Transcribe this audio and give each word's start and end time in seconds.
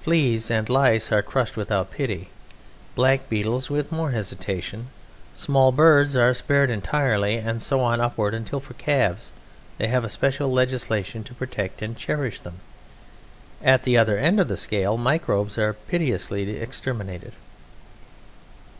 Fleas 0.00 0.50
and 0.50 0.68
lice 0.68 1.12
are 1.12 1.22
crushed 1.22 1.56
without 1.56 1.92
pity, 1.92 2.30
blackbeetles 2.96 3.70
with 3.70 3.92
more 3.92 4.10
hesitation, 4.10 4.88
small 5.36 5.70
birds 5.70 6.16
are 6.16 6.34
spared 6.34 6.68
entirely, 6.68 7.36
and 7.36 7.62
so 7.62 7.78
on 7.78 8.00
upwards 8.00 8.36
until 8.36 8.58
for 8.58 8.74
calves 8.74 9.30
they 9.76 9.86
have 9.86 10.02
a 10.02 10.08
special 10.08 10.50
legislation 10.50 11.22
to 11.22 11.32
protect 11.32 11.80
and 11.80 11.96
cherish 11.96 12.40
them. 12.40 12.58
At 13.62 13.84
the 13.84 13.96
other 13.96 14.18
end 14.18 14.40
of 14.40 14.48
the 14.48 14.56
scale, 14.56 14.96
microbes 14.98 15.56
are 15.58 15.74
pitilessly 15.74 16.56
exterminated. 16.60 17.34